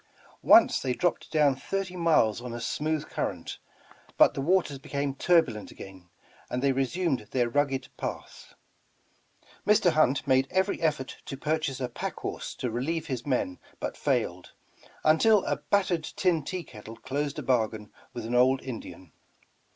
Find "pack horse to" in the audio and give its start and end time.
11.87-12.71